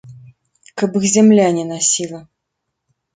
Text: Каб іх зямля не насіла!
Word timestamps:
Каб 0.81 0.95
іх 0.99 1.05
зямля 1.15 1.45
не 1.57 1.65
насіла! 1.73 2.19